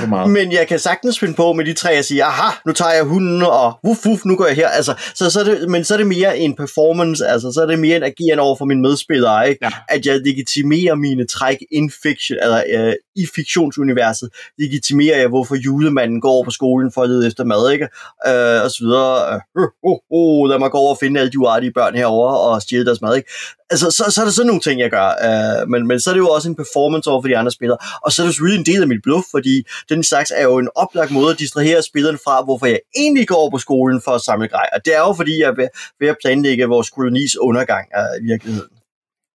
[0.00, 0.30] for meget.
[0.30, 3.04] Men jeg kan sagtens finde på med de tre at sige, aha, nu tager jeg
[3.04, 4.68] hunden, og wuff, wuff, nu går jeg her.
[4.68, 7.66] Altså, så, så er det, men så er det mere en performance, altså så er
[7.66, 9.64] det mere en ageren over for mine medspillere, ikke?
[9.64, 9.70] Ja.
[9.88, 14.28] at jeg legitimerer mine træk in fiction, eller øh, i fiktionsuniverset
[14.58, 17.84] legitimerer jeg, hvorfor julemanden går over på skolen for at lede efter mad, ikke?
[18.28, 19.34] Øh, og så videre.
[19.34, 22.62] Øh, oh, oh, lad mig gå over og finde alle de uartige børn herover og
[22.62, 23.30] stjæle deres mad, ikke?
[23.70, 25.08] Altså, så, så er der sådan nogle ting, jeg gør.
[25.26, 27.78] Øh, men, men så er det jo også en performance over for de andre spillere.
[28.04, 30.58] Og så er det selvfølgelig en del af mit bluff, fordi den slags er jo
[30.58, 34.10] en oplagt måde at distrahere spillerne fra, hvorfor jeg egentlig går over på skolen for
[34.10, 34.68] at samle grej.
[34.74, 35.68] Og det er jo fordi, jeg er ved,
[36.00, 38.70] ved at planlægge vores kolonis undergang af virkeligheden.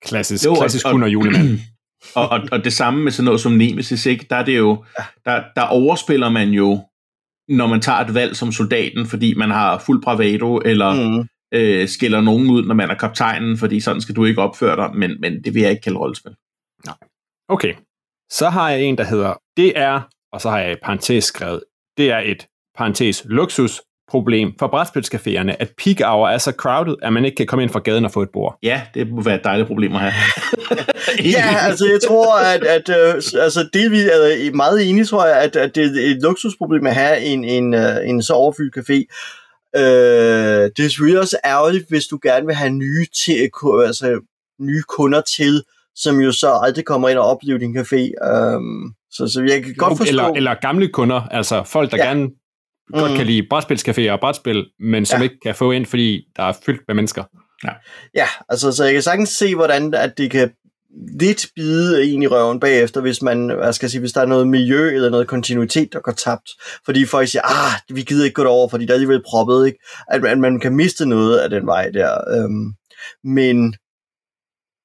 [0.06, 1.60] Klassisk, jo, klassisk kun og julemand.
[2.16, 4.26] og, og, og det samme med sådan noget som Nemesis, ikke?
[4.30, 4.86] Der, er det jo,
[5.26, 6.88] der, der overspiller man jo,
[7.48, 11.28] når man tager et valg som soldaten, fordi man har fuld bravado, eller mm.
[11.54, 14.96] øh, skiller nogen ud, når man er kaptajnen, fordi sådan skal du ikke opføre dig,
[14.96, 16.36] men, men det vil jeg ikke kalde rollespil.
[16.86, 16.96] Nej.
[17.50, 17.74] Okay,
[18.32, 20.02] så har jeg en, der hedder, det er,
[20.34, 21.64] og så har jeg i parentes skrevet,
[21.98, 27.14] det er et parentes luksus problem for brætspilscaféerne, at peak hour er så crowded, at
[27.14, 28.58] man ikke kan komme ind fra gaden og få et bord.
[28.64, 30.14] Ja, det må være et dejligt problem at have.
[31.36, 35.56] ja, altså jeg tror, at, at uh, altså delvis er meget enig, tror jeg, at,
[35.56, 39.00] at det er et luksusproblem at have en, en, uh, en så overfyldt café.
[39.78, 43.50] Uh, det er selvfølgelig også ærgerligt, hvis du gerne vil have nye, til,
[43.86, 44.20] altså,
[44.60, 45.64] nye kunder til,
[45.96, 48.28] som jo så aldrig kommer ind og oplever din café.
[48.32, 50.10] Um, så, så jeg kan godt forstå...
[50.10, 52.06] Eller, eller gamle kunder, altså folk, der ja.
[52.06, 52.30] gerne
[52.90, 53.00] mm.
[53.00, 55.24] godt kan lide brætspilscaféer og brætspil, men som ja.
[55.24, 57.24] ikke kan få ind, fordi der er fyldt med mennesker.
[57.64, 57.70] Ja,
[58.16, 60.52] ja altså, så jeg kan sagtens se, hvordan at det kan
[61.20, 64.26] lidt bide en i røven bagefter, hvis man, hvad skal jeg sige, hvis der er
[64.26, 66.50] noget miljø eller noget kontinuitet, der går tabt.
[66.86, 69.80] Fordi folk siger, ah, vi gider ikke gå over, fordi der er alligevel proppet, ikke?
[70.08, 72.18] At, at man kan miste noget af den vej der.
[72.36, 72.74] Øhm,
[73.24, 73.76] men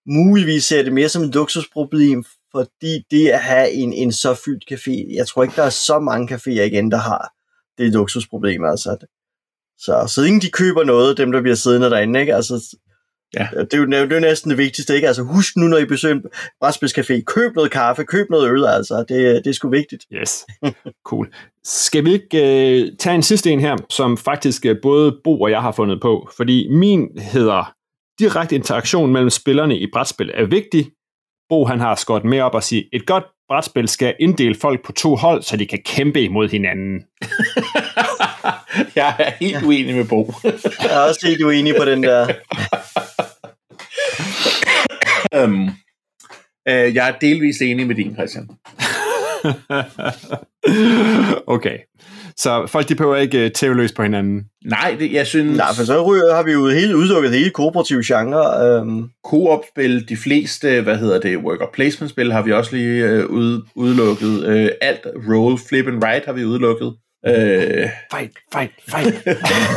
[0.06, 4.64] muligvis ser det mere som et luksusproblem, fordi det at have en, en så fyldt
[4.72, 7.32] café, jeg tror ikke, der er så mange caféer igen, der har
[7.78, 9.06] det er luksusproblem, altså.
[9.78, 12.34] Så, så ingen de køber noget, dem der bliver siddende derinde, ikke?
[12.34, 12.76] Altså,
[13.34, 13.48] Ja.
[13.54, 15.06] Det, er jo, det er jo næsten det vigtigste, ikke?
[15.06, 16.22] Altså husk nu, når I besøger en
[16.64, 18.98] brætspidscafé, køb noget kaffe, køb noget øl, altså.
[19.08, 20.04] Det, det er sgu vigtigt.
[20.12, 20.46] Yes,
[21.08, 21.34] cool.
[21.64, 25.50] Skal vi ikke uh, tage en sidste en her, som faktisk uh, både Bo og
[25.50, 26.30] jeg har fundet på?
[26.36, 27.74] Fordi min hedder,
[28.18, 30.90] direkte interaktion mellem spillerne i brætspil er vigtig.
[31.48, 34.92] Bo han har skåret med op og sige, et godt brætspil skal inddele folk på
[34.92, 37.04] to hold, så de kan kæmpe imod hinanden.
[38.96, 40.34] jeg er helt uenig med Bo.
[40.82, 42.34] jeg er også helt uenig på den der.
[45.44, 45.62] um,
[46.70, 48.48] uh, jeg er delvis enig med din, Christian.
[51.56, 51.78] okay.
[52.36, 54.44] Så folk de behøver ikke uh, tæve løs på hinanden.
[54.64, 55.56] Nej, det, jeg synes...
[55.56, 58.80] Nej, for så ryger, har vi jo helt udelukket hele kooperative genre.
[58.80, 59.10] Um...
[59.24, 64.46] Co-op-spil, de fleste, hvad hedder det, worker placement-spil har vi også lige uh, ud, udelukket.
[64.46, 66.94] Uh, alt roll, flip and write har vi udelukket.
[67.26, 67.88] Øh...
[68.12, 69.26] Fight, fight, fight.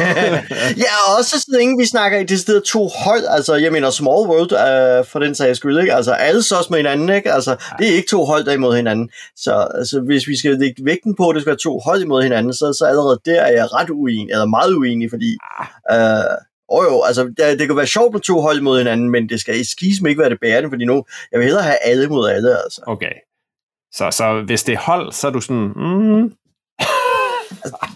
[0.84, 3.90] ja, og også så længe vi snakker i det sted to hold, altså jeg mener
[3.90, 5.94] Small World uh, for den sags skyld, ikke?
[5.94, 7.32] Altså alle så med hinanden, ikke?
[7.32, 9.10] Altså det er ikke to hold der imod hinanden.
[9.36, 12.24] Så altså, hvis vi skal lægge vægten på, at det skal være to hold imod
[12.24, 15.38] hinanden, så, så allerede der er jeg ret uenig, eller meget uenig, fordi
[15.94, 16.38] uh,
[16.74, 19.40] Oh jo, altså det, det kan være sjovt med to hold imod hinanden, men det
[19.40, 22.30] skal i skisme ikke være det bærende, fordi nu, jeg vil hellere have alle mod
[22.30, 22.82] alle, altså.
[22.88, 23.12] Okay.
[23.94, 26.34] Så, så hvis det er hold, så er du sådan, mm,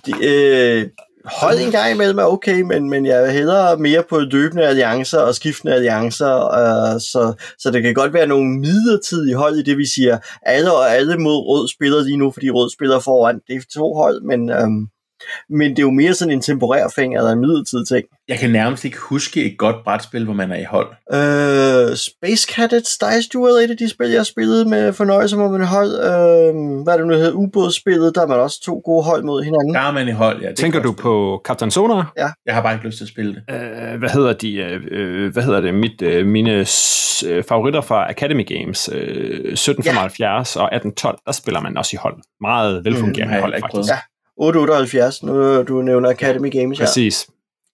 [0.05, 0.87] de, øh,
[1.25, 5.35] hold en gang imellem er okay, men, men jeg hedder mere på løbende alliancer og
[5.35, 9.85] skiftende alliancer, øh, så, så det kan godt være nogle midlertidige hold i det, vi
[9.85, 13.39] siger, alle og alle mod rød spiller lige nu, fordi rød spiller foran.
[13.47, 14.67] Det er to hold, men, øh,
[15.49, 18.05] men det er jo mere sådan en temporær fæng eller en midlertidig ting.
[18.27, 20.89] Jeg kan nærmest ikke huske et godt brætspil, hvor man er i hold.
[21.13, 25.37] Øh, Space Cadets Dice Duel er et af de spil, jeg har spillet med fornøjelse
[25.37, 25.91] med man hold.
[25.91, 27.31] Øh, hvad er det nu hedder?
[27.31, 29.73] Ubådsspillet, der er man også to gode hold mod hinanden.
[29.73, 30.49] Der er man i hold, ja.
[30.49, 32.13] Det Tænker du på Captain Sonar?
[32.17, 32.29] Ja.
[32.45, 33.55] Jeg har bare ikke lyst til at spille det.
[33.55, 34.55] Øh, hvad hedder de?
[34.55, 35.73] Øh, øh hvad hedder det?
[35.73, 36.65] Mit, øh, mine
[37.25, 40.61] øh, favoritter fra Academy Games, øh, 1775 ja.
[40.61, 42.17] og 1812, der spiller man også i hold.
[42.41, 43.91] Meget velfungerende mm, hold, faktisk.
[43.91, 43.99] Ja.
[44.37, 46.85] 878, nu du nævner Academy Games her.
[46.85, 47.27] Præcis.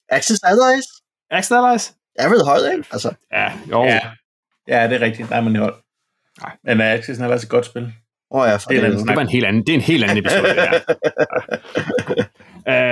[0.10, 0.86] Access Allies?
[1.32, 1.94] Access Allies?
[2.20, 2.88] Jeg vil holde, ikke?
[2.92, 3.14] Altså.
[3.32, 3.84] Ja, jo.
[3.84, 4.00] Ja.
[4.68, 5.30] ja, det er rigtigt.
[5.30, 5.76] Der er man i hold.
[6.42, 6.52] Nej.
[6.64, 7.94] Men uh, Access Allies er et godt spil.
[8.34, 10.04] Åh oh, ja, for det, det, det, var en helt anden, det er en helt
[10.04, 10.80] anden episode, det her.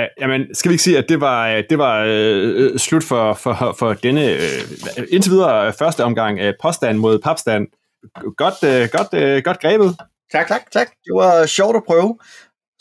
[0.04, 3.76] Uh, jamen, skal vi ikke sige, at det var, det var uh, slut for, for,
[3.80, 7.68] for denne uh, indtil videre første omgang af påstand mod papstand.
[8.38, 9.96] Godt, uh, godt, uh, godt grebet.
[10.32, 10.88] Tak, tak, tak.
[10.88, 12.18] Det var sjovt at prøve.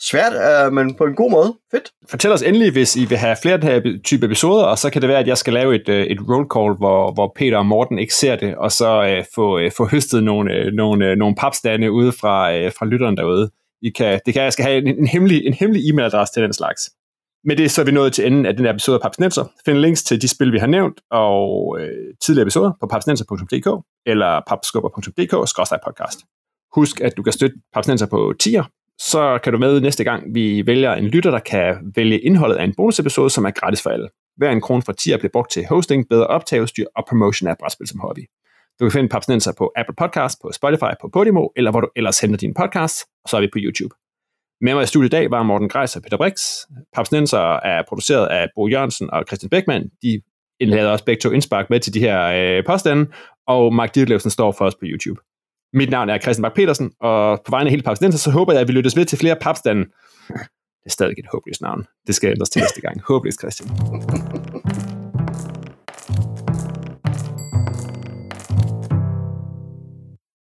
[0.01, 1.53] Svært, øh, men på en god måde.
[1.71, 1.91] Fedt.
[2.09, 4.89] Fortæl os endelig, hvis I vil have flere af den her type episoder, og så
[4.89, 7.57] kan det være, at jeg skal lave et, øh, et roll call, hvor, hvor Peter
[7.57, 11.05] og Morten ikke ser det, og så øh, få, øh, få høstet nogle, øh, nogle,
[11.05, 13.49] øh, nogle papstande ude fra, øh, fra lytteren derude.
[13.81, 16.53] I kan, det kan, jeg skal have en, en hemmelig, en hemmelig e-mailadresse til den
[16.53, 16.81] slags.
[17.43, 19.45] Med det så er vi nået til enden af den her episode af Papsnenser.
[19.65, 24.41] Find links til de spil, vi har nævnt, og øh, tidligere episoder på papsnenser.dk eller
[24.47, 26.19] papskubber.dk-podcast.
[26.75, 28.63] Husk, at du kan støtte Papsnenser på tier,
[28.99, 32.63] så kan du med næste gang, vi vælger en lytter, der kan vælge indholdet af
[32.63, 34.09] en bonusepisode, som er gratis for alle.
[34.37, 37.87] Hver en krone fra tier bliver brugt til hosting, bedre optageudstyr og promotion af brætspil
[37.87, 38.25] som hobby.
[38.79, 42.19] Du kan finde Papsnenser på Apple Podcast, på Spotify, på Podimo, eller hvor du ellers
[42.19, 43.95] henter dine podcasts, og så er vi på YouTube.
[44.61, 46.41] Med mig i studiet i dag var Morten Greis og Peter Brix.
[46.95, 49.89] Papsnenser er produceret af Bo Jørgensen og Christian Beckmann.
[50.03, 50.21] De
[50.59, 53.11] indlader også begge to indspark med til de her øh, påstande,
[53.47, 55.21] og Mark Dirtlevsen står for os på YouTube.
[55.73, 58.61] Mit navn er Christian Bak petersen og på vegne af hele Papsdenser, så håber jeg,
[58.61, 59.85] at vi lyttes ved til flere Papsdanden.
[59.85, 61.85] Det er stadig et håbløst navn.
[62.07, 63.01] Det skal ændres til næste gang.
[63.07, 63.69] Håbløst, Christian.